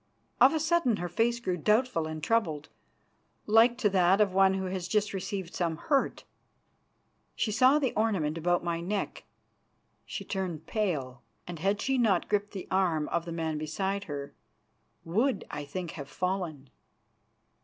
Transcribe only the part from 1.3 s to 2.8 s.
grew doubtful and troubled,